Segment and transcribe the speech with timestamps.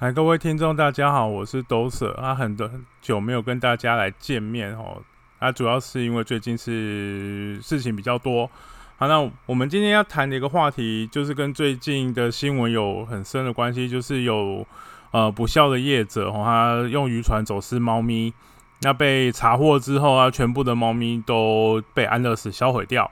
[0.00, 2.70] 来，各位听众，大家好，我是 Doser 啊，很多
[3.02, 5.02] 久没有跟大家来见面哦，
[5.40, 8.48] 啊，主要是因为最近是事情比较多。
[8.96, 14.64] 好，那我们今天要谈的一个话题，就是跟最近的新闻有很深的关系，就是有
[15.10, 18.32] 呃不孝的业者哦，他用渔船走私猫咪，
[18.82, 23.10] 那被查获之后啊，全部的猫咪都被安乐死销毁掉。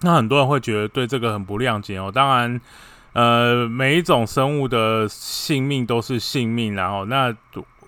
[0.00, 2.60] 那很多人会觉得对这个很不谅解哦，当然。
[3.14, 7.34] 呃，每一种生物的性命都是性命，然后那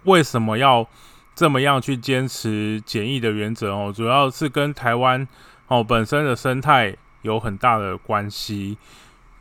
[0.05, 0.89] 为什么要
[1.35, 3.93] 这么样去坚持检疫的原则哦？
[3.95, 5.27] 主要是跟台湾
[5.67, 8.79] 哦本身的生态有很大的关系。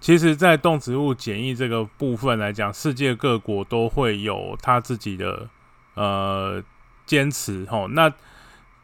[0.02, 5.48] 其实，在动植物检疫这个部分来讲，世界各国都会有他自己的
[5.96, 6.62] 呃
[7.06, 7.88] 坚持哦。
[7.92, 8.12] 那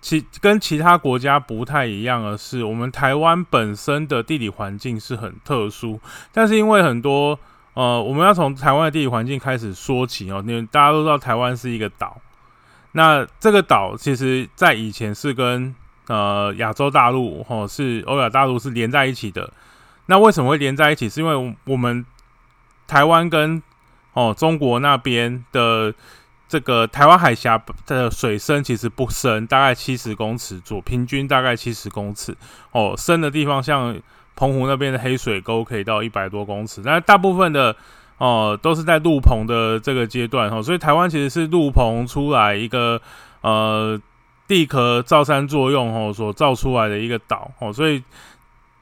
[0.02, 6.00] 其跟其他国家不太一样的是，我们台湾本身的地理环境是很特殊，
[6.32, 7.38] 但是因为很多
[7.76, 10.44] 呃，我们要从台湾的地理环境开始说起哦。
[10.48, 12.20] 因为大家都知道台湾是一个岛，
[12.94, 15.74] 那这个岛其实在以前是跟
[16.08, 19.54] 呃亚洲大陆哦是欧亚大陆是连在一起的。
[20.08, 21.08] 那为什么会连在一起？
[21.08, 22.04] 是因为我们
[22.88, 23.62] 台湾跟
[24.14, 25.94] 哦中国那边的。
[26.52, 27.58] 这个台湾海峡
[27.88, 32.36] 的水深其实不深，大概七十公尺左，平均大概七十公尺
[32.74, 32.94] 哦。
[32.98, 33.98] 深的地方像
[34.36, 37.74] 澎湖那边的黑水沟可以到一百多公尺，但大部分的
[38.18, 40.62] 哦都是在陆棚的这个阶段哦。
[40.62, 43.02] 所以台湾其实是陆棚出来一个
[43.40, 43.98] 呃
[44.46, 47.72] 地壳造山作用哦所造出来的一个岛哦。
[47.72, 48.04] 所以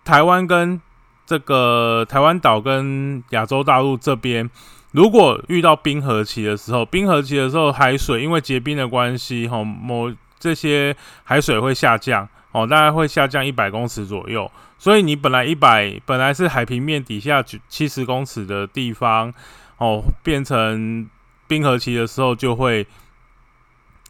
[0.04, 0.81] 台湾跟
[1.28, 4.50] 这个台湾岛跟亚洲大陆这边。
[4.92, 14.52] 如果遇到冰河期的时候，冰河期的时候，海水因为结冰的关系，吼，某这些海水会下降，哦，大概会下降一百公尺左右。
[14.80, 19.32] 所以你本来一百，本来是海平面底下七十公尺的地方，
[19.78, 21.08] 哦，变成
[21.48, 22.88] 冰河期的时候就会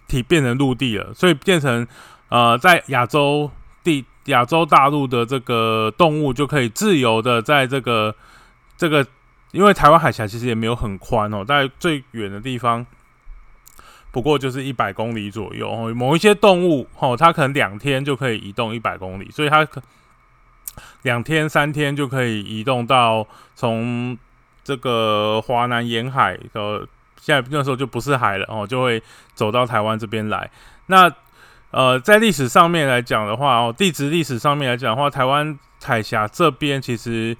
[0.07, 1.13] 体变成陆地了。
[1.13, 1.85] 所以变成
[2.29, 3.51] 呃，在亚洲
[3.83, 8.15] 地亚洲大陆的这个动物就可以自由的在这个
[8.77, 9.05] 这个。
[9.51, 12.85] 因为台湾海峡其实也没有很宽哦，在最远的地方，
[14.11, 15.91] 不过就是一百公里左右哦。
[15.95, 19.81] 某一些动物哦，它可能两天就可以移动一百公里，所以它可
[21.01, 24.15] 两天三天就可以移动到从
[24.63, 26.87] 这个华南沿海的，
[27.19, 29.01] 现在那时候就不是海了哦，就会
[29.33, 30.47] 走到台湾这边来。
[30.85, 31.11] 那
[31.71, 37.35] 呃，在历史上面来讲的话哦，地质历史上面来讲的话，台湾海峡这边其实。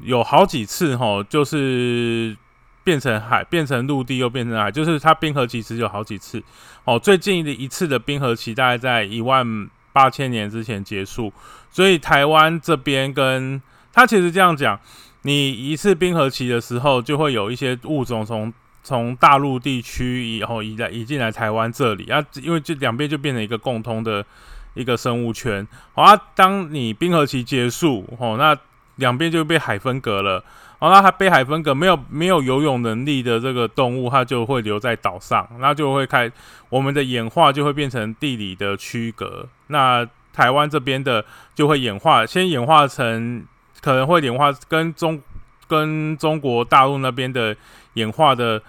[0.00, 2.36] 有好几次哈，就是
[2.84, 6.42] 变成海，变成陆地，又变成海，就是它冰河期其实有好几次
[6.84, 6.98] 哦。
[6.98, 11.32] 最近的一次的冰河期大概在一万八千年之前结束，
[11.70, 13.60] 所以台湾这边跟
[13.92, 14.78] 它其实这样讲，
[15.22, 18.52] 你一次冰河期的时候，就会有一些物种从
[18.82, 24.24] 从大陆地区以后移来移进来台湾这里啊，因为这两边就变成一个共通的
[24.72, 25.66] 一个生物圈。
[25.92, 28.56] 好啊，当你冰河期结束哦，那
[28.98, 30.42] 两边就被海分隔了，
[30.80, 36.30] 然后它被海分隔，没有没有游泳能力的这个动物，它就会留在岛上，那就会开
[36.68, 39.48] 我们的演化就会变成地理的区隔。
[39.68, 43.44] 那台湾这边的就会演化，先演化成
[43.80, 45.20] 可能会演化跟中
[45.68, 47.56] 跟中国大陆那边的
[47.94, 48.60] 演化的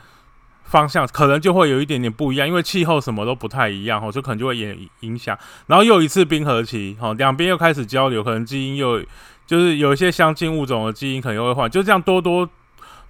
[0.63, 5.35] 方向，可能就会有一点点不一样，因为气候什么都不太一样，哦，就可能就会影影响。
[5.65, 9.01] 然后又一次冰河期，吼，两边又开始交流，可能基因又。
[9.49, 12.47] 就是有一些相近物种的基因可能又会换，就这样多多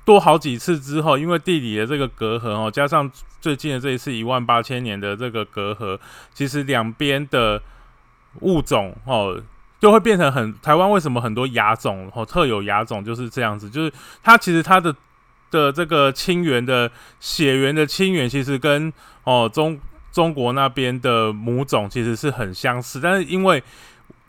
[0.05, 3.11] 多好几次之后，因为地理的这个隔阂哦，加上
[3.41, 5.99] 最近的这一次一万八千年的这个隔阂，
[6.33, 7.61] 其实两边的
[8.39, 9.37] 物种哦，
[9.81, 13.91] 就会变成很台湾为什么很多亚种哦特有亚种就是这样子，就是
[14.23, 14.95] 它其实它的
[15.51, 16.89] 的这个亲缘的
[17.19, 18.93] 血缘的亲缘，其实跟
[19.25, 19.77] 哦中
[20.09, 23.61] 中国那边的母种其实是很相似，但是因为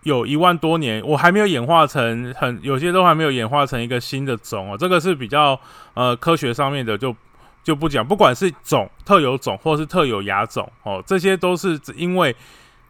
[0.05, 5.61] 有一万多年，我还没有演化成很有些都还没有演化成一个新的种哦，这个是比较
[5.93, 7.15] 呃科学上面的就
[7.63, 12.35] 就不讲，不管是种特有种或是特有亚种哦，这些都是因为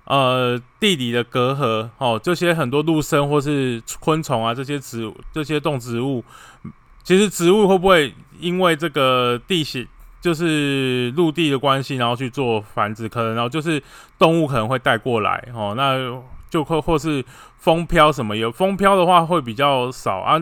[0.05, 6.25] 呃地理的隔阂哦，这些很多陆生或是昆虫啊这些植这些动植物，
[7.03, 9.85] 其实植物会不会因为这个地形
[10.21, 13.83] 就是陆地的关系，然后去做繁殖，可能然后就是
[14.17, 16.23] 动物可能会带过来哦，那。
[16.51, 17.25] 就或或是
[17.57, 20.39] 风飘什么有风飘的话会比较少啊，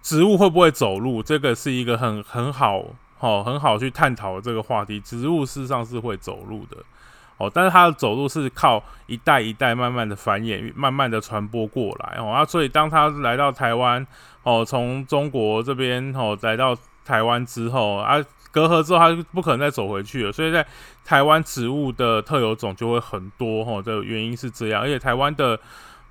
[0.00, 1.22] 植物会不会走路？
[1.22, 2.82] 这个是一个很很好
[3.18, 5.00] 哦很好去探讨这个话题。
[5.00, 6.76] 植物事实上是会走路的
[7.38, 14.06] 哦，但是它的走路是靠一代一代慢慢的繁衍，慢慢的传播过来哦啊，所以当它来到台湾
[14.42, 18.16] 哦，从中国这边哦来到台湾之后啊，
[18.56, 20.32] 隔阂之后，它不可能再走回去了。
[20.32, 20.66] 所以在
[21.04, 23.82] 台湾植物的特有种就会很多哈。
[23.82, 25.60] 的原因是这样，而且台湾的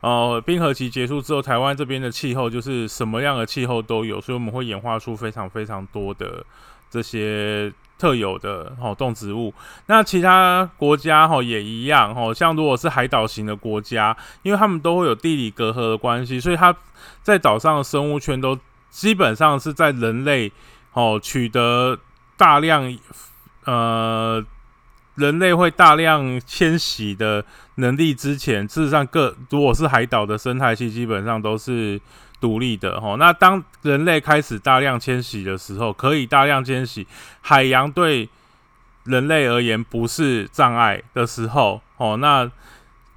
[0.01, 6.45] 呃冰河期结束之后，台湾这边的气候就是什么样的气候都有，所以我们会演化出非常非常多的
[6.91, 7.73] 这些。
[7.97, 9.53] 特有的哦动植物，
[9.85, 16.75] 那其他国家哈也一样哈，像如果是海岛型的国家，因为他们都会有地理隔阂的关系，所以它
[17.23, 18.59] 在岛上的生物圈都
[18.89, 20.51] 基本上是在人类
[20.91, 21.97] 哦取得
[22.37, 22.97] 大量
[23.65, 24.43] 呃
[25.15, 27.45] 人类会大量迁徙的
[27.75, 32.01] 能力之前，事实上各如果是海岛的生态系，基本上都是。
[32.41, 37.07] 独立的哈，那当人类开始大量迁徙的时候，可以大量迁徙，
[37.41, 38.29] 海洋对
[39.05, 42.51] 人类而言不是障碍的时候，哦，那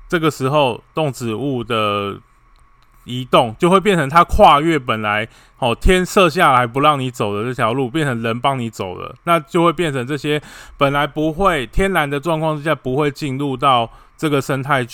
[0.09, 2.19] 这个时候动植物的
[3.09, 5.27] 移动就会变成它跨越本来
[5.59, 10.41] 哦天设下来不让你走的这条路，变成人帮你走了，那就会变成这些
[10.77, 14.87] 本来不会天然的状况之下不会进入到这个生态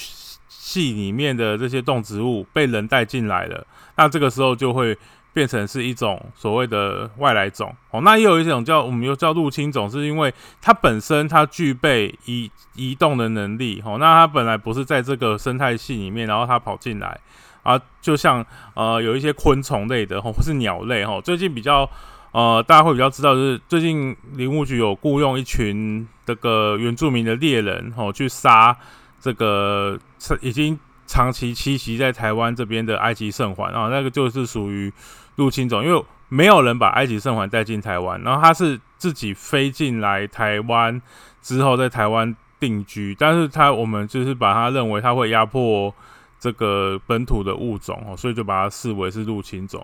[0.49, 3.67] 系里面的这些动植物被人带进来了。
[3.97, 4.97] 那这个时候就会
[5.33, 8.01] 变成是一种所谓的外来种哦。
[8.03, 10.33] 那也有一种叫我们又叫入侵种，是因为
[10.63, 13.99] 它本身它具备移移动的能力哦。
[13.99, 17.21] 那它本来不是在这个生态系里面，然后它跑进来
[17.65, 21.21] 啊，就像呃有一些昆虫类的吼或是鸟类吼。
[21.21, 21.91] 最近比较
[22.31, 28.77] 呃大家会比较知道，就是最近林务局有雇佣一群这个原住民的猎人哦去杀
[29.21, 29.99] 这个
[30.41, 30.79] 已经。
[31.07, 34.91] 长期栖息在台湾这边的埃及圣环啊，那个就是属于
[35.37, 41.01] 入侵种，因为没有人把埃及圣环带进台湾，然后它是自己飞进来台湾
[41.43, 45.95] 之后在台湾定居，但是它我们就是把它认为它会压迫
[46.45, 49.83] 这个本土的物种哦，所以就把它视为是入侵种。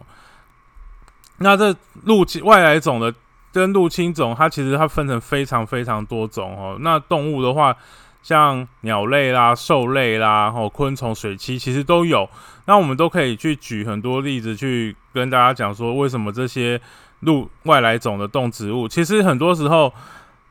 [1.38, 1.74] 那这
[2.04, 3.14] 入侵外来种的
[3.50, 6.76] 跟入侵种，它其实它分成非常非常多种哦。
[6.80, 7.74] 那动物的话。
[8.22, 12.28] 像鸟类啦、兽类啦、哦昆虫、水栖，其实都有。
[12.66, 16.78] 那我们都可以去举很多例子，去跟大家讲说，为什么这些
[17.20, 19.90] 入外来种的动植物，其实很多时候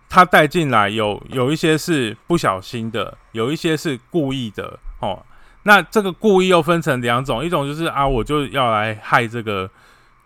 [0.09, 4.79] 它带进来有有一些是不小心的，有一些是故意的。
[4.99, 5.23] 哦，
[5.63, 9.69] 那这个故意又分成两种，一种就是啊，我就要来害这个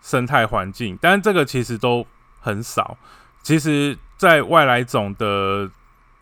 [0.02, 2.06] 生态环境，但这个其实都
[2.40, 2.96] 很少。
[3.42, 5.70] 其实，在外来种的。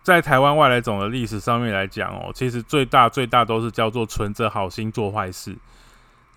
[0.03, 5.55] 在台湾外来种的历史上面来讲哦，其实最大最大都是叫做存着好心做坏事。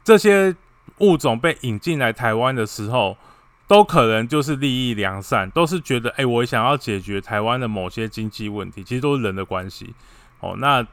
[0.04, 0.54] 这些
[0.98, 3.16] 物种被引进来台湾的时候，
[3.66, 9.92] 都可能就是利益良善，都是觉得哎，我想要解决台湾的某些经济问题，其实都是人的关系
[10.38, 10.54] 哦。
[10.58, 10.86] 那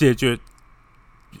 [0.00, 0.38] 解决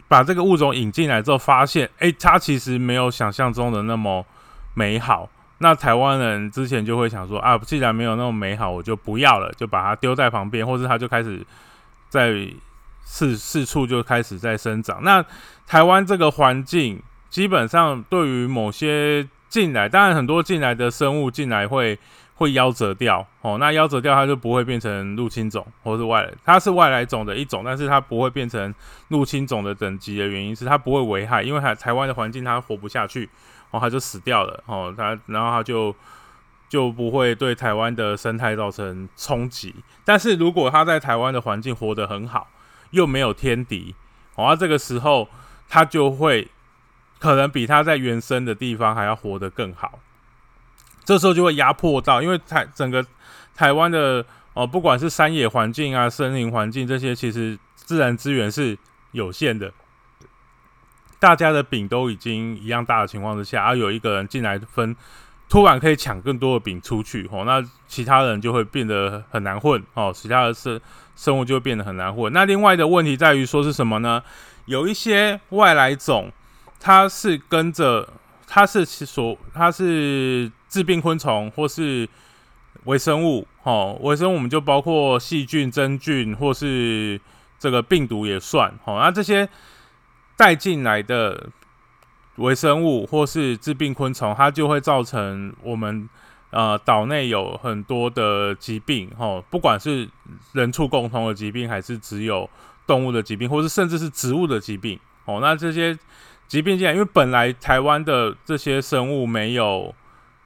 [0.06, 4.26] 把这个物种引进来之后，发现哎，它其实没有想象中的那么
[4.74, 5.30] 美好。
[5.62, 11.42] 那台湾人之前就会想说啊，既然没有那么美好，我就不要了，就把它丢在旁边，或者它就开始
[12.10, 12.46] 在
[13.02, 15.02] 四四处就开始在生长。
[15.02, 15.24] 那
[15.66, 21.98] 台湾这个环境，基本上对于某些进来，当然很多进来的生物进来会
[22.40, 23.58] 会夭折掉哦。
[23.58, 28.74] 那夭折掉，它就不会变成入侵种或是外来，它是外来种的一种，但是它不会变成
[29.08, 33.28] 入侵种的等级的原因是它不会危害，因为台台湾的环境它活不下去。
[33.70, 34.64] 哦，它就死掉了。
[34.64, 35.94] 哦，它然后它就
[36.70, 39.74] 就不会对台湾的生态造成冲击。
[40.02, 42.48] 但是如果它在台湾的环境活得很好，
[42.92, 43.94] 又没有天敌，
[44.34, 45.28] 哦，那这个时候
[45.68, 46.48] 它就会
[47.18, 49.98] 可能比它在原生的地方还要活得更好。
[51.04, 53.04] 这时候就会压迫到，因为台整个
[53.54, 58.76] 台湾的哦，不管是山野环境啊、森林环境这些，其实自然资源是
[59.12, 59.72] 有限的。
[61.18, 64.96] 大家的饼都已经一样大的情况之下，而有一个人进来分，
[65.50, 70.80] 突然可以抢更多的饼出去，哦，那其他人就会变得很难混，哦，其他的生
[71.14, 72.32] 生物就会变得很难混。
[72.32, 74.22] 那另外的问题在于说是什么呢？
[74.64, 76.32] 有一些外来种，
[76.78, 78.08] 它是跟着，
[78.46, 82.08] 它是所，它是致病昆虫或是
[82.84, 87.20] 微生物，哦，微生物我们就包括细菌、真菌或是
[87.58, 89.46] 这个病毒也算，哦，那这些。
[90.36, 91.50] 带进来的
[92.36, 96.08] 微生物或是致病昆虫，它就会造成我们
[96.48, 100.08] 呃岛内有很多的疾病，吼，不管是
[100.52, 102.48] 人畜共同的疾病，还是只有
[102.86, 105.94] 动物的疾病，或是甚至是植物的疾病，哦，那这些
[106.48, 109.94] 疾病进来，因为本来台湾的这些生物没有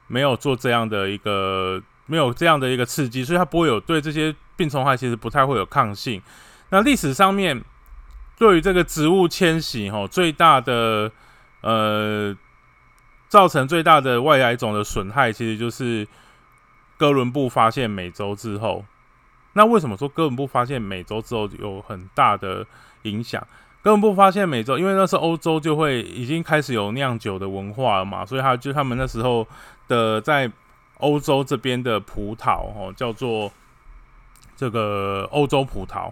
[0.07, 6.21] 没有做这样的一个没有这样的一个刺激，所以它不会有对这些病虫害其实不太会有抗性。
[6.69, 7.63] 那历史上面。
[8.37, 11.09] 对于这个植物迁徙，哈，最大的
[11.61, 12.35] 呃
[13.29, 16.05] 造成最大的外来种的损害，其实就是
[16.97, 18.83] 哥伦布发现美洲之后。
[19.53, 22.67] 那为什么说哥伦布发现美洲之后有很大的
[23.03, 23.41] 影响？
[23.81, 29.47] 哥伦布发现美洲，因为那时候欧洲就会已经开始有酿酒的文化了嘛，所以他就他们那时候
[29.87, 30.51] 的在
[30.97, 33.51] 欧洲这边的葡萄哦，叫做
[34.55, 36.11] 这个欧洲葡萄。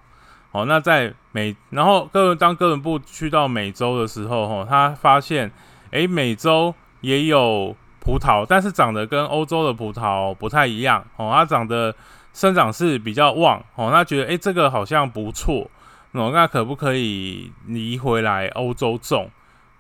[0.52, 5.52] 哦，那在美，然后哥伦当哥伦布去到美洲的时候，哈，他发现，
[5.90, 11.04] 诶，美洲也有葡萄，但是长得跟欧洲的葡萄不太一样。
[11.16, 11.96] 哦，它长得
[12.34, 13.64] 生长是比较旺。
[13.74, 15.68] 哦，他觉得，诶，这个好像不错。
[16.12, 19.32] 哦，那可不可以移回来欧洲种？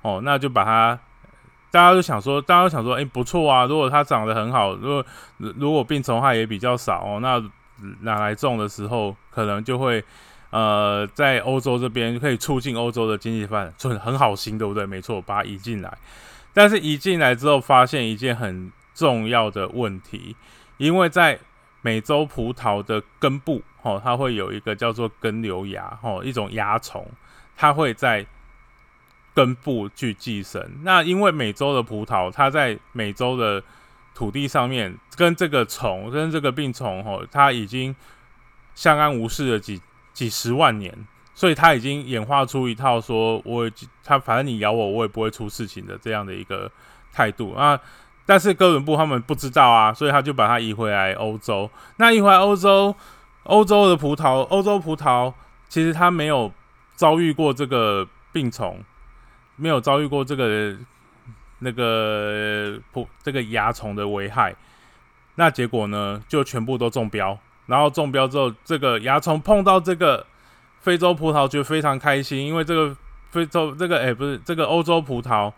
[0.02, 1.00] 哦，那就把它，
[1.74, 3.66] 大家都想说，大家都想说，诶，不错啊。
[3.66, 5.04] 如果它长得很好，如果
[5.40, 7.44] 如果病虫害也比较少，哦，那
[8.02, 10.04] 拿来种的时候，可能就会。
[10.52, 14.86] 呃，在欧洲这边可以促进欧洲的经济发展，很很好心，对不对？
[14.86, 15.92] 没错，把它移进来。
[16.54, 20.36] 但是移进来之后，发现一件很重要的问题，
[20.78, 21.40] 因为在
[21.82, 27.04] 美洲葡萄的根部，哦，它会有一个叫做根瘤蚜，哦，一种蚜虫，
[27.58, 28.24] 它会在
[29.34, 30.64] 根部去寄生。
[30.84, 33.64] 那因为美洲的葡萄，它在美洲的
[34.14, 37.96] 土地上面，跟这个虫，跟这个病虫，哦，它已经
[38.76, 39.82] 相安无事了几。
[40.14, 40.96] 几十万年，
[41.34, 43.68] 所以它已经演化出一套说，我
[44.04, 46.72] 它反正你咬我，我也不会出事情的这样的一个
[47.12, 47.80] 态度啊。
[48.24, 51.68] 但是哥伦布他们不知道啊，所以他就把它移回来欧洲。
[51.98, 52.96] 那移回来欧洲，
[53.46, 55.34] 欧洲的葡萄，欧洲葡萄
[55.68, 56.52] 其实它没有
[56.96, 58.80] 遭遇过这个病虫，
[59.56, 60.76] 没有遭遇过这个
[61.60, 64.56] 那个葡这个蚜虫的危害。
[65.36, 67.38] 那结果呢，就全部都中标。
[67.66, 70.26] 然后中标之后，这个蚜虫碰到这个
[70.82, 72.96] 非洲葡萄就非常开心，因为这个
[73.32, 75.52] 非洲这个哎不是这个欧洲葡萄，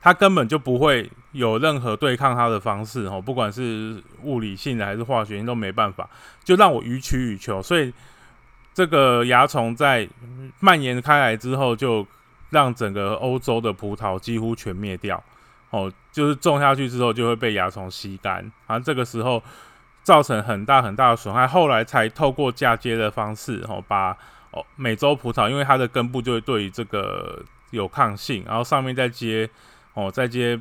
[0.00, 6.08] 它根本就不会有任何对抗它的方式哦，不管是物理性的还是化学性都没办法，
[6.44, 7.62] 就让我予取予求。
[7.62, 7.92] 所以
[8.74, 10.06] 这个蚜虫在
[10.60, 12.06] 蔓延开来之后，就
[12.50, 15.22] 让整个欧洲的葡萄几乎全灭掉
[15.70, 18.36] 哦，就是种下去之后就会被蚜虫吸干，
[18.66, 19.42] 然后这个时候。
[20.04, 24.16] 造成很大很大的损害，后来才透过嫁接的方式，哦，把
[24.52, 29.50] 哦美洲葡萄，因为它的根部就会对于这个有抗性，然后上面再接
[29.92, 30.58] 哦再接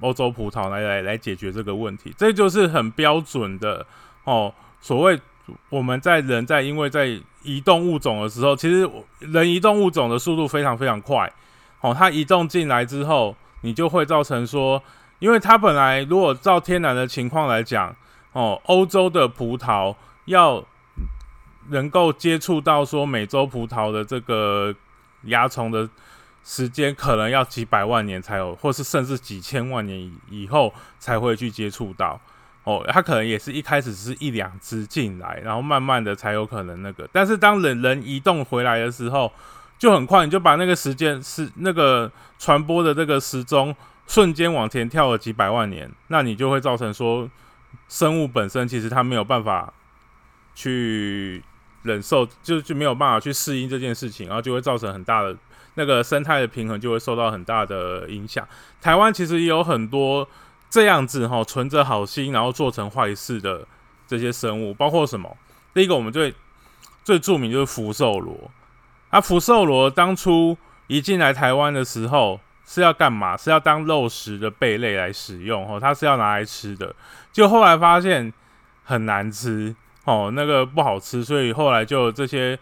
[0.00, 3.84] 欧洲葡萄来来来解决这个问题，这就是很标准的
[4.24, 4.54] 哦。
[4.80, 5.20] 所谓
[5.68, 11.32] 我们在人在因为在移动物种的时候，其实人移动物种的速度非常非常快，
[11.80, 14.82] 哦，它移动进来之后，你就会造成说，
[15.18, 17.94] 因为它本来如果照天然的情况来讲。
[18.34, 20.60] 哦，欧洲的葡萄要
[21.68, 24.74] 能够接触到说美洲葡萄的这个
[25.22, 25.88] 蚜虫的
[26.42, 32.20] 时间，可能要几百万年才有，或是甚至几千万年以以后才会去接触到。
[32.64, 37.08] 哦，它可能也是一开始是一两只进来，然后慢慢的才有可能那个。
[37.12, 39.32] 但是当人人移动回来的时候，
[39.78, 43.74] 就很快，你就把那个时间是那个传播的这个时钟
[44.06, 47.30] 瞬间往前跳了几百万年，那你就会造成说。
[47.88, 49.72] 生物本身其实它没有办法
[50.54, 51.42] 去
[51.82, 55.36] 忍受，就就没有办法去适应这件事情，然后就会造成很大的
[55.74, 58.46] 那个生态的平衡就会受到很大的影响。
[58.80, 60.26] 台湾其实也有很多
[60.74, 63.64] 这样子哈，存着好心然后做成坏事的
[64.08, 65.36] 这些生物，包括什么？
[65.72, 66.34] 第一个我们最
[67.04, 68.50] 最著名就是福寿螺，
[69.10, 72.40] 啊，福寿螺当初一进来台湾的时候。
[72.66, 73.36] 是要干嘛？
[73.36, 76.96] 是要当肉食的贝类来使用哦，它是要拿来吃的。
[77.30, 78.32] 就后来发现
[78.84, 82.58] 很难吃哦，那个不好吃，所以后来就这些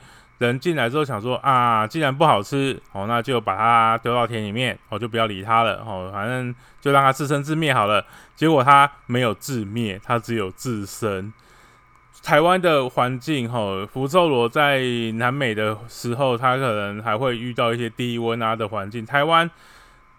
[0.47, 8.05] 人进来之后想说啊，既然不好吃哦，那就把它丢到田里面，哦，就不要理它了哦，反正就让它自生自灭好了。
[8.35, 11.33] 结果它没有自灭，它只有自生。
[12.23, 14.83] 台湾的环境哈，福寿螺在
[15.15, 19.51] 南美的时候，它可能还会遇到一些低温啊的环境，台湾。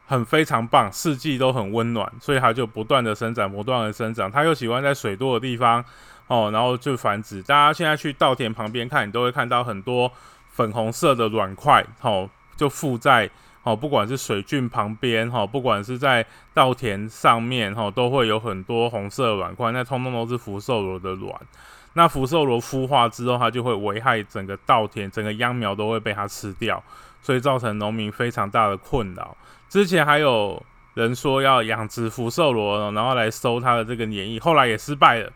[0.06, 4.30] 很非常棒，四季都很温暖，所以它就不断的生长，不断的生长。
[4.30, 5.84] 它又喜欢在水多的地方
[6.28, 7.42] 哦，然后就繁殖。
[7.44, 10.12] 大家现在去稻田旁边看，你都会看到很多
[10.50, 13.30] 粉红色的卵块，哦，就附在
[13.64, 21.34] 哦，不管是水菌旁边，哈，不管是在稻田上面，哈，都会有很多红色卵块，那通通都是福寿螺的卵。
[21.94, 26.82] 那福寿螺孵化之后，它就会危害整个稻田，整个秧苗都会被它吃掉，
[27.22, 29.38] 所以造成农民非常大的困扰。
[29.70, 30.62] 之前还有
[30.96, 35.32] 人说要养殖福寿螺，然后来收它的这个黏液，后来也失败了。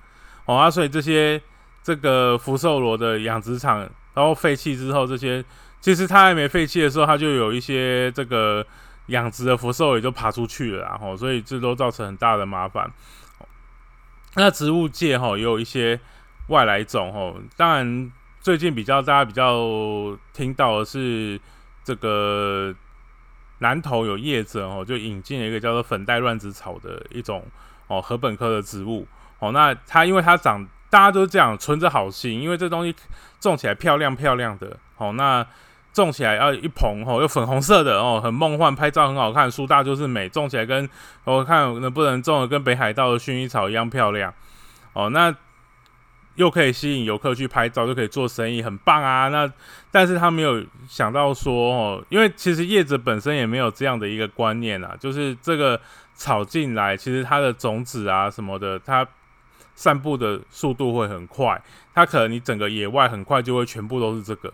[0.48, 1.40] 哦啊，所以这些
[1.84, 3.80] 这个福寿螺的养殖场，
[4.14, 5.44] 然后废弃之后，这些
[5.80, 8.66] 其实它还没废弃的时候，它就有一些这个
[9.08, 12.92] 养殖的福寿也就爬出去了，然后所以这都造成很大的麻烦。
[14.36, 16.00] 那植物界哈也有一些
[16.48, 21.40] 外来种哈，当然最近比较大家比较听到的是
[21.84, 22.74] 这个
[23.60, 27.44] 南投有业者哦，就引进了一个叫做粉黛乱子草的一种
[27.88, 29.08] 哦禾本科的植物
[29.40, 30.68] 哦，那它因为它长。
[30.90, 32.96] 大家都这样存着好心，因为这东西
[33.42, 35.46] 种起来漂亮漂亮的，哦，那
[35.92, 40.90] 种起来要一捧哦，又粉红色的哦，很梦幻，拍照很好看，树大就是美，种起来跟
[41.26, 44.34] 我看能不能种的跟北海道的薰衣草一样漂亮，
[44.94, 45.36] 哦，那
[46.36, 49.28] 又可以吸引游客去拍照，就可以做生意，很棒啊。
[49.28, 49.52] 那
[49.92, 55.78] 但是他没有想到说哦，因为其实叶子本身也没有这样的一个观念啊，就是这个
[56.16, 59.06] 草进来，其实它的种子啊什么的，它。
[59.78, 61.62] 散步的速度会很快，
[61.94, 64.52] 它可能你整个野外很快就会全部都是这个。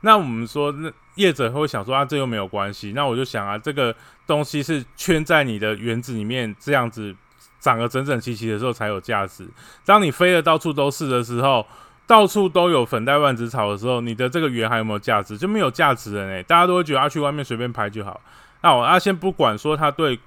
[0.00, 2.92] 那我们说，那业者会想说啊，这又没有关系。
[2.92, 3.94] 那我就想啊，这个
[4.26, 7.14] 东西是圈在你的园子里面，这样子
[7.60, 9.48] 长得整整齐齐的时候才有价值。
[9.84, 11.64] 当你飞的到处都是的时候，
[12.04, 15.38] 到处都有粉黛万子草的时候，你的这个园还有没有价值？
[15.38, 16.42] 就没有价值了呢。
[16.42, 18.20] 大家都会觉得啊，去外面随便拍就好。
[18.62, 20.18] 那我啊，先不管说它对。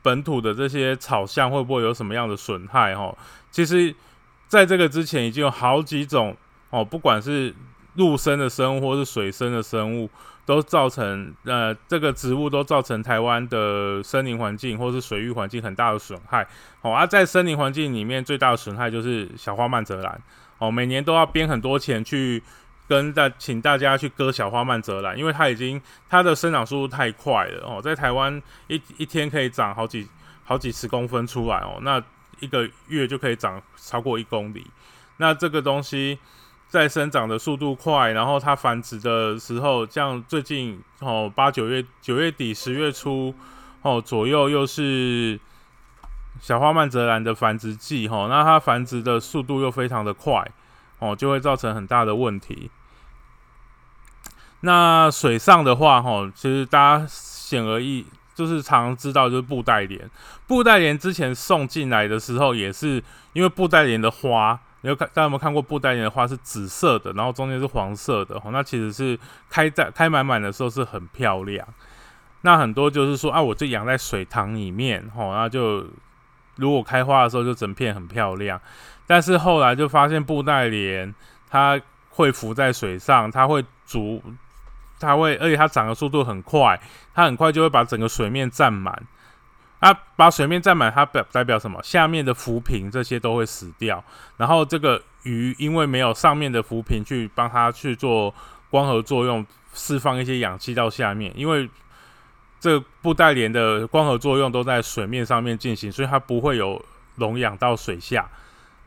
[0.00, 2.94] 本土的这些草象会不会有什么样的损害？
[2.94, 3.12] 哈，
[3.50, 3.94] 其实
[4.46, 6.36] 在这个之前已经有好几种
[6.70, 7.54] 哦，不管是
[7.94, 10.08] 陆生的生物或是水生的生物，
[10.46, 16.46] 都造成呃这个植物都造成台湾的森林环境或是水域环境很大的损害。
[16.82, 20.20] 哦，而在森林环境里面最大的损害就是小花曼泽兰
[20.58, 22.42] 哦，每年都要编很多钱去。
[22.88, 25.78] 跟大请大家去割小花曼泽兰，因为它已经
[26.08, 30.08] 它的生长速度太快了哦，在台湾一一天可以长好几
[30.42, 32.02] 好几十公分出来哦，那
[32.40, 34.66] 一个月就可以长超过一公里。
[35.18, 36.18] 那这个东西
[36.68, 43.34] 在生长的速度快，然后它繁殖的时候，像最近哦八九月九月底十月初
[43.82, 45.38] 哦左右又是
[46.40, 50.48] 小花曼泽兰的繁殖季哈，那它繁殖的速度又非常的快
[50.98, 52.70] 哦，就会造成很大的问题。
[54.60, 58.04] 那水上的话，哈，其实大家显而易，
[58.38, 60.08] 就是常知道就是布袋莲。
[60.46, 69.18] 布袋莲之前送进来的时候，也是因为布袋莲的花，你有看大家有没有看过布袋莲的花是紫色的，然后中间是黄色的，哈，那其实是
[69.50, 71.66] 开在开满满的时候是很漂亮。
[72.42, 75.84] 那很多就是说啊，我就养在水塘里面，哈，那就
[76.54, 78.60] 如果开花的时候就整片很漂亮。
[79.04, 81.12] 但是后来就发现布袋莲
[81.50, 84.22] 它会浮在水上，它会逐
[84.98, 86.80] 它会，而且它长的速度很快，
[87.14, 89.02] 它很快就会把整个水面占满。
[89.80, 91.80] 它把水面占满，它表代表什么？
[91.84, 94.02] 下面的浮萍这些都会死掉。
[94.36, 98.34] 然后这个鱼因为没有上面的浮萍去帮它去做
[98.70, 101.70] 光合作用，释放一些氧气到下面，因为
[102.58, 106.84] 这布袋莲的光合作用都在水面上面进行，所以它不会有
[107.14, 108.28] 溶氧到水下。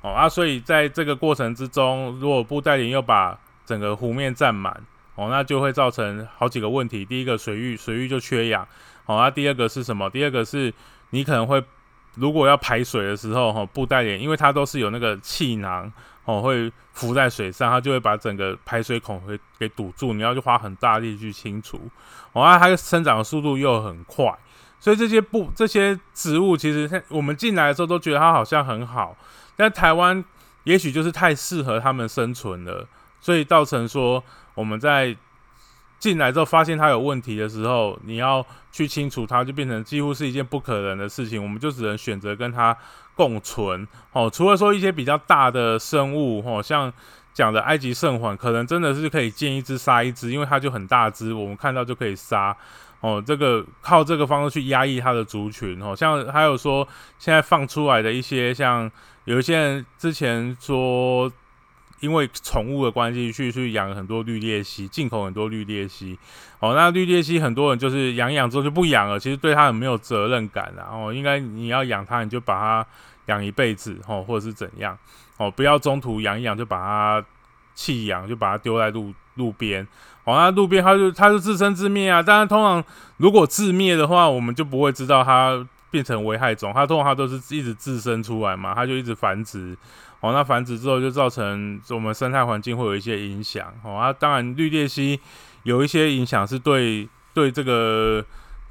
[0.02, 4.76] 哦啊，所以在这个过程之中，如果布袋莲又把整个湖面占满。
[5.16, 7.04] 哦，那就会造成好几个问题。
[7.06, 8.66] 第一个，水域水域就缺氧。
[9.06, 10.10] 哦，那第二个是什么？
[10.10, 10.74] 第二个是
[11.10, 11.62] 你可能会，
[12.16, 15.92] 如果要排水的时候，哈，布袋莲，因为它都是有那个气囊，
[16.24, 20.14] 哦，会浮在水上，它就会把整个排水孔会给堵住。
[20.14, 21.78] 你要去花很大力去清除。
[22.32, 24.34] 哦，那它生长的速度又很快，
[24.80, 29.18] 所以这些布这些植物，其实我们进来的时候都觉得它好像很好，
[29.58, 30.24] 但台湾
[30.64, 32.88] 也许就是太适合它们生存了，
[33.20, 34.24] 所以造成说。
[34.54, 35.16] 我们在
[36.00, 41.42] 进来之后发现它有问题的时候，你要去清除它，就变成几乎是一件不可能的事情。
[41.42, 42.76] 我们就只能选择跟它
[43.16, 43.88] 共存。
[44.12, 46.92] 哦，除了说一些比较大的生物，哦，像
[47.34, 52.56] 讲的埃及圣环，可能真的是可以见一只杀一只，因为它就很大只，我们看到就可以杀。
[53.02, 55.80] 哦，这个靠这个方式去压抑它的族群。
[55.84, 56.88] 哦，像还有说
[57.20, 58.92] 现在放出来的一些，像
[59.26, 61.32] 有一些人之前说。
[62.02, 66.20] 因为宠物的关系，去去养很多绿鬣蜥，进口很多绿鬣蜥。
[66.60, 72.88] 哦，那绿鬣蜥很多人就是养养之后就不养了，其实对它很没有责任感然哦，应该你要养它，你就把它
[73.28, 74.98] 养一辈子，哦，或者是怎样，
[75.38, 77.26] 哦，不要中途养一养就把它
[77.74, 79.88] 弃养，就把它丢在路路边。
[80.24, 82.22] 哦，那路边它就它就自生自灭啊。
[82.22, 82.84] 但是，通常
[83.18, 86.72] 如果自灭的话，我们就不会知道它变成危害种。
[86.74, 89.76] 它通常它都是一直自生出来嘛，它就一直繁殖。
[90.22, 93.74] 哦，那繁殖之后就造成我们生态环境会有一些影响。
[93.84, 95.20] 哦，啊，当然绿鬣蜥
[95.64, 98.24] 有一些影响是对对这个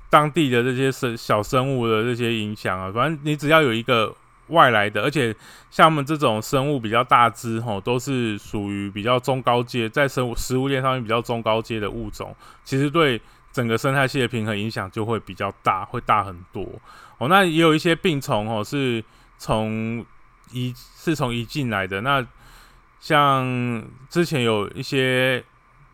[0.08, 2.90] 当地的这些生小生物的这些影响啊。
[2.94, 4.14] 反正你只要有一个
[4.46, 5.34] 外来的，而且
[5.70, 12.34] 像我们这种生物比较大只，吼，都是属于比较中高阶，在生物食物链上面比较中高阶的物种，
[12.64, 13.20] 其实对
[13.52, 16.64] 整个生态系的平衡影响就会比较大，会大很多
[17.18, 17.28] 哦。
[17.28, 19.02] 那也有一些病虫哦，是
[19.38, 20.04] 从
[20.52, 22.00] 一是从一进来的。
[22.00, 22.26] 那
[23.00, 25.42] 像之前有一些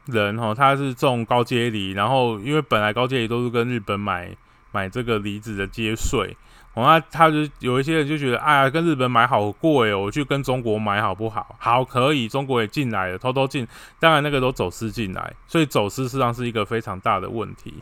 [0.07, 4.31] 人哈，他是种高阶梨，然后因为本来高阶梨都是跟日本买
[4.73, 6.37] 买这个梨子的接税。
[6.75, 11.57] 哦，那他就有一些人就觉得，哎呀，跟日本买好贵哦，我去跟中国买好不好？
[11.59, 13.67] 好，可以，中国也进来了，偷偷进，
[13.99, 17.73] 当然那个都走私进来，所以走私实际上是一个非常大的问题。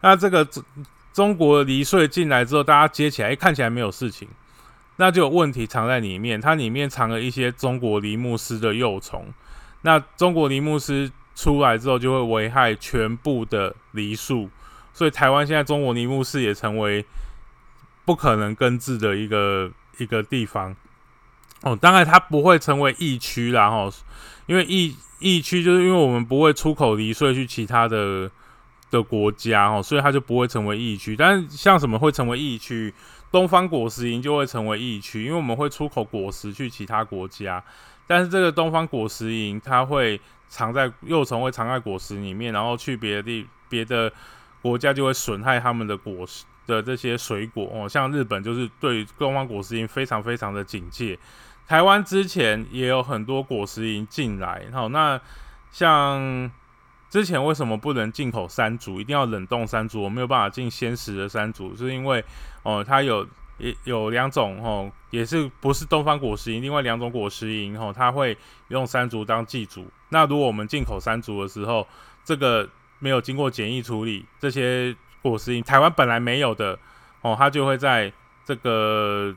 [0.00, 0.62] 那这个中
[1.12, 4.28] 中国离税进来之后，大家接起来，看起来没有事情，
[5.00, 9.26] 那就有问题藏在里面，它里面藏了一些中国梨木丝的幼虫，
[9.82, 14.48] 那中国梨木丝出来之后，就会危害全部的梨树，
[14.92, 17.04] 所以台湾现在中国梨木丝也成为。
[18.02, 20.74] 不可能根治的一个一个地方
[21.60, 23.92] 哦，当然它不会成为疫区啦吼，
[24.46, 28.28] 因为疫疫区就是因为我们不会出口离税去其他的
[28.90, 31.14] 的国家哦，所以它就不会成为疫区。
[31.14, 32.92] 但是像什么会成为疫区？
[33.30, 37.62] 东方果实蝇就会成为疫区，因为我们会出口果实去其他国家，
[38.06, 44.12] 但是这个东方果实蝇它会藏在幼虫会藏在果实里面，然后去别的地别的
[44.60, 46.44] 国家就会损害他们的果实。
[46.66, 51.18] 的这些水果哦，像日本就是对东方果实蝇非常非常的警戒。
[51.66, 55.20] 台湾之前也有很多果实蝇进来，好，那
[55.72, 56.48] 像
[57.10, 59.00] 之前为什么不能进口山竹？
[59.00, 62.24] 一定要冷冻山竹，我没有办法进鲜食的山竹，是因为
[62.62, 63.26] 哦，它有
[63.58, 69.86] 也有两种哦，也是不是东方果实蝇，另外两种果实蝇哦，它会用山竹当寄主。
[70.08, 71.86] 那如果我们进口山竹的时候，
[72.24, 72.66] 这个
[72.98, 74.96] 没有经过检疫处理，这些。
[75.22, 76.78] 果实蝇，台湾本来没有的
[77.20, 78.10] 哦，它就会在
[78.42, 79.36] 这个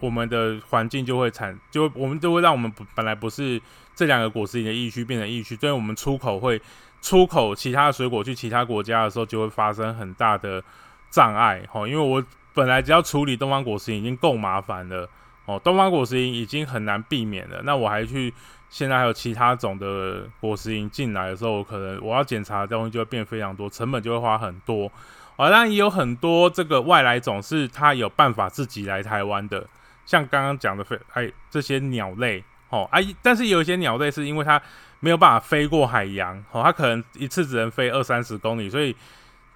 [0.00, 3.62] 我们的环境就会产，就我们就会让我们不本来不是
[3.96, 6.62] 这两个果实蝇的疫区变成疫区，所以我们出口会
[7.02, 10.62] 出口其他水果去其他国家的时候，就会发生很大的
[11.10, 11.88] 障碍哦。
[11.88, 15.08] 因为我本来只要处理东方果实蝇已经够麻烦了
[15.46, 18.32] 哦，东方果实蝇已经很难避免了，那我还去。
[18.68, 24.90] 现在还有其他种的果实蝇进来的时候，可能我要检查的东西就会变非常多，成本就会花很多。
[25.36, 29.64] 啊，当然也有很多这个外来种是它有办法自己来台湾的，
[30.04, 34.60] 像刚刚讲的飞哎这些鸟类哦，啊，但是有一些鸟类是因为它
[35.00, 38.94] 没有办法飞过海洋哦，它可能一次只能飞二三十公里，所以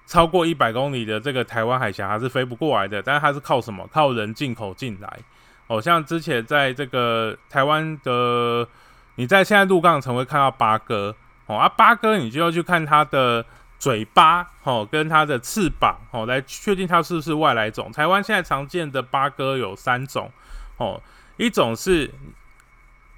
[0.05, 3.01] 超过一百公里的这个台湾海峡它是飞不过来的。
[3.01, 3.87] 但是它是靠什么？
[3.91, 5.19] 靠人进口进来
[5.67, 8.67] 哦，像之前在这个台湾的。
[9.15, 11.13] 你在现在鹿港城会看到八哥
[11.45, 13.45] 哦，啊八哥你就要去看它的
[13.77, 17.91] 嘴巴哦，跟它的翅膀哦，来确定它是不是外来种。
[17.91, 20.31] 台湾现在常见的八哥有三种
[20.77, 20.99] 哦，
[21.35, 22.09] 一种是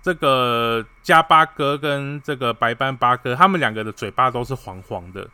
[0.04, 5.28] 这个加八哥跟这个白斑八哥，它们两个的嘴巴都是黄黄的。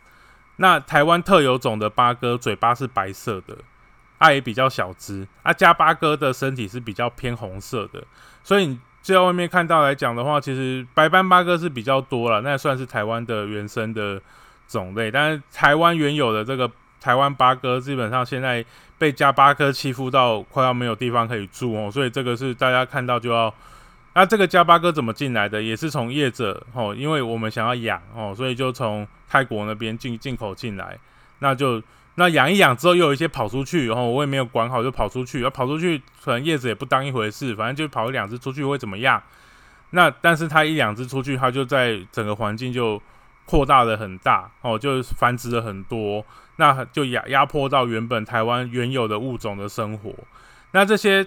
[0.56, 3.54] 那台湾特有种的八哥嘴巴是白色的，
[4.18, 5.28] 它也比较小只。
[5.42, 8.02] 啊加八哥的身体是比较偏红色的，
[8.42, 8.80] 所以你。
[9.02, 14.20] 在外面看到来讲的话，其实白斑八哥是比较多了，那算是台湾的原生的
[14.68, 15.10] 种类。
[15.10, 18.62] 但是台湾原有的这个台湾八哥，基本上现在
[18.98, 23.52] 被加八哥欺负到快要没有地方可以住哦，所以这个是大家看到就要。
[24.14, 25.62] 那这个加巴哥怎么进来的？
[25.62, 30.98] 也是从业者哦，因为我们想要养哦，所以就从泰国那边进进口进来，
[31.38, 31.82] 那就。
[32.16, 35.40] 那养一养之后，又有一些跑出去，然后我也没有管好，就跑出去。
[35.40, 39.22] 要跑出去，可能叶子也不当一回事，反正就跑一两只出去会怎么样？
[39.90, 43.00] 那但是它一两只出去，它就在整个环境就
[43.46, 46.22] 扩大了很大哦，就繁殖了很多，
[46.56, 50.12] 那就压压迫到原本台湾原有的物种的生活。
[50.72, 51.26] 那这些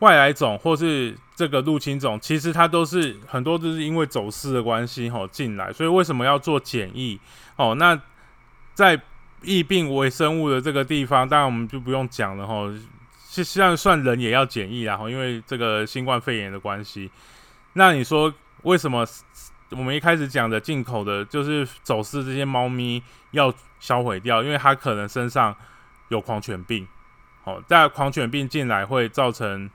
[0.00, 7.18] 外来种或是这个入侵种，其实它都是很多都是因为走私的关系吼进来，所以为什么要做检疫
[7.56, 7.74] 哦？
[7.74, 8.00] 那
[8.74, 8.96] 在
[9.42, 12.70] 疫病微生物的这个地方，当然我们就不用讲了吼。
[12.70, 17.10] 实际上算人也要检疫然后因为这个新冠肺炎的关系。
[17.72, 19.04] 那你说为什么
[19.70, 23.02] 我们一开始讲的进口的，就是走私这些猫咪
[23.32, 24.44] 要销毁掉？
[24.44, 25.52] 因为它可能身上
[26.08, 26.86] 有狂犬病。
[27.42, 29.68] 好，带狂犬病进来会造成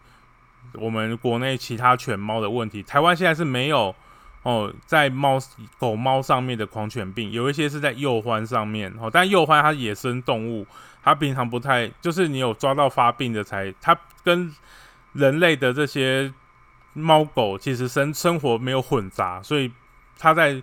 [0.74, 2.84] 我们国内其他犬猫的问题。
[2.84, 3.96] 台湾现在是没有。
[4.44, 5.38] 哦，在猫
[5.78, 10.66] 狗猫上面的狂犬病，有一些是在幼獾上面哦，但幼獾它野生动物，
[11.04, 14.54] 它平常不太，就是你有抓到发病的才，它跟
[15.12, 16.32] 人类的这些
[16.94, 19.70] 猫狗其实生生活没有混杂，所以
[20.18, 20.62] 它在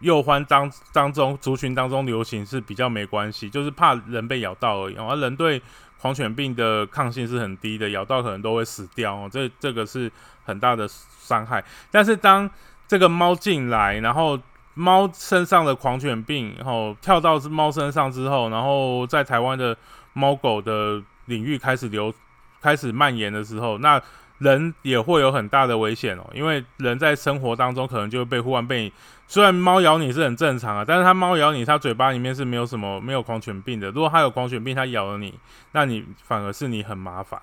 [0.00, 4.94] 幼獾当当中族群当中流行是比较没关系，就是怕人被咬到而已。
[4.94, 5.60] 而人对
[6.00, 10.10] 狂犬病的抗性是很低的，咬到可能都会死掉哦，这这个是
[10.44, 11.64] 很大的伤害。
[11.90, 12.48] 但是当
[12.86, 14.38] 这个猫进来，然后
[14.74, 19.76] 猫身上的狂犬病，然后跳到猫身上之后，然后在台湾的
[20.12, 22.12] 猫狗的领域开始流、
[22.60, 24.00] 开始蔓延的时候，那
[24.38, 26.30] 人也会有很大的危险哦。
[26.34, 28.92] 因为人在生活当中可能就会被忽然被，
[29.26, 33.90] 虽然猫咬你是很正常啊，但是它猫咬你，它嘴巴里面是没有什么没有狂犬病的。
[33.90, 35.38] 如果它有狂犬病，它咬了你，
[35.72, 37.40] 那你反而是你很麻烦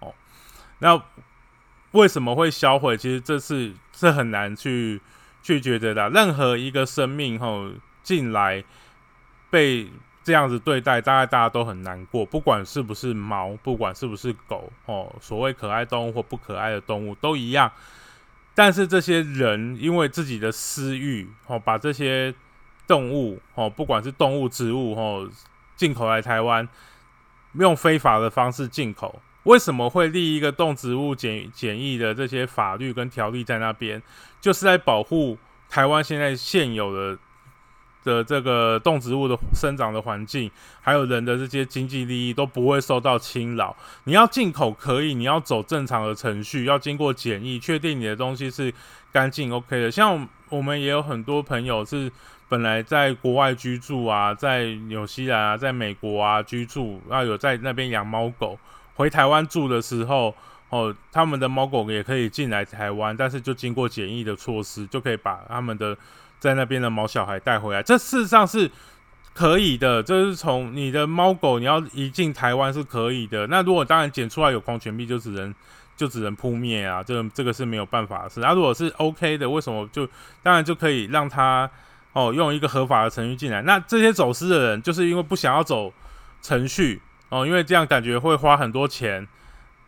[0.00, 0.12] 哦。
[0.78, 1.02] 那
[1.92, 2.96] 为什么会销毁？
[2.96, 5.00] 其实这是是很难去。
[5.44, 7.68] 去觉得的，任何一个生命吼
[8.04, 8.62] 进来
[9.50, 9.90] 被
[10.24, 12.24] 这样子对待，大概大家都很难过。
[12.24, 17.70] 不管是不是猫，不管是不是狗，哦，所谓可爱动物或不可爱的动物都一样。
[18.54, 22.34] 但是这些人因为自己的私欲，哦，把这些
[22.86, 25.28] 动物，哦，不管是动物、植物，哦，
[25.74, 26.68] 进口来台湾，
[27.54, 29.20] 用非法的方式进口。
[29.44, 34.00] 为什么会立一个动植物检检疫的这些法律跟条例在那边？
[34.40, 35.36] 就是在保护
[35.68, 37.18] 台湾现在现有的
[38.04, 43.76] 的这个动植物的生长的环境，还有人的这些经济利益都不会受到侵扰。
[44.04, 48.72] 你要进口可以，你要走正常的程序，要经过检疫，确定你的东西是
[49.12, 49.90] 干净 OK 的。
[49.90, 52.10] 像我们也有很多朋友是
[52.48, 58.58] 本来在国外居住啊，在纽西兰啊，在美国啊居住，然后有在那边养猫狗。
[58.94, 60.34] 回台湾住的时候，
[60.68, 65.96] 哦，他们的猫狗也可以进来台湾，但是就经过检疫的措施，就可以把他们的
[66.42, 67.80] 在那边的毛小孩带回来。
[67.80, 68.68] 这事实上是
[69.32, 73.46] 可以的，这是从你的猫狗你要一进台湾是可以的。
[73.46, 75.54] 那如果当然检出来有狂犬病，就只能
[75.96, 78.40] 就只能扑灭啊，这个这个是没有办法的事。
[78.40, 80.04] 那如果是 OK 的，为什么就
[80.42, 81.70] 当然就可以让他
[82.12, 83.62] 哦用一个合法的程序进来？
[83.62, 85.92] 那这些走私的人就是因为不想要走
[86.42, 87.00] 程序。
[87.28, 89.26] 哦，因为这样感觉会花很多钱。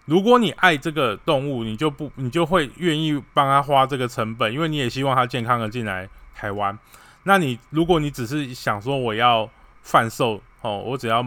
[0.06, 6.78] 如果你爱这个动物，你就不，你就会愿意帮他花这个成本，因为你也希望它健康的进来台湾。
[7.22, 9.48] 那你如果你只是想说我要
[9.82, 11.24] 贩售，哦，我只要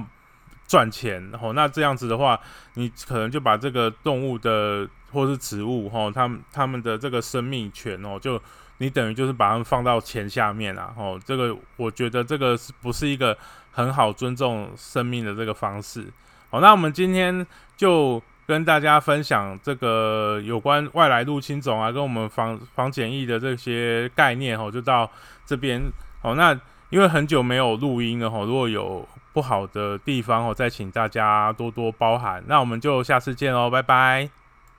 [0.67, 2.39] 赚钱，哦，那这样子的话，
[2.73, 8.41] 你可能就把这个动物的或是植物，哦，他们他们的这个生命权，哦，就
[8.77, 13.37] 你等于就是把他们放到钱下面了，哦，这个我觉得这个是不是一个？
[13.77, 16.11] 很好尊重生命的这个方式，
[16.49, 25.09] 好，那我们今天就跟大家分享这个有关外来入侵种啊，跟我们防防检疫的这些概念哦，就到
[25.45, 25.81] 这边
[26.21, 26.33] 哦。
[26.35, 26.57] 那
[26.89, 32.41] 因为很久没有录音了哈，如果有不好的地方哦，再请大家多多包涵。
[32.47, 34.46] 那我们就下次见喽，拜拜。